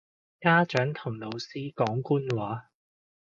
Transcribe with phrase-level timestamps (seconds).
[0.39, 2.71] 家長同老師講官話